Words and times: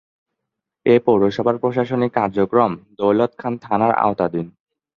এ 0.85 0.95
পৌরসভার 1.05 1.55
প্রশাসনিক 1.57 2.11
কার্যক্রম 2.13 2.71
দৌলতখান 2.97 3.53
থানার 3.57 3.93
আওতাধীন। 3.97 4.47